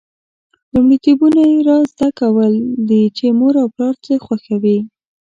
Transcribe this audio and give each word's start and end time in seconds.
لومړیتوبونه 0.73 1.41
یې 1.51 1.59
دا 1.67 1.77
زده 1.91 2.09
کول 2.19 2.53
دي 2.89 3.03
چې 3.17 3.25
مور 3.39 3.53
او 3.61 3.67
پلار 3.75 3.95
څه 4.05 4.13
خوښوي. 4.25 4.77